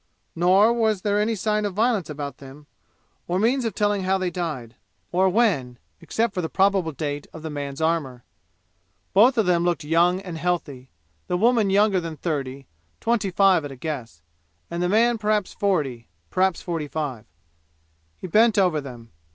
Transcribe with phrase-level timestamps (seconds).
[0.35, 2.65] Nor was there any sign of violence about them,
[3.27, 4.75] or means of telling how they died,
[5.11, 8.23] or when, except for the probable date of the man's armor.
[9.13, 10.89] Both of them looked young and healthy
[11.27, 12.67] the woman younger than thirty
[12.99, 14.23] twenty five at a guess
[14.71, 17.25] and the man perhaps forty, perhaps forty five.
[18.17, 19.11] He bent over them.